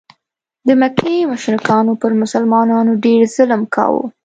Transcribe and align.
د 0.67 0.69
مکې 0.81 1.15
مشرکانو 1.31 1.93
پر 2.01 2.11
مسلمانانو 2.21 2.91
ډېر 3.05 3.21
ظلم 3.35 3.61
کاوه. 3.75 4.03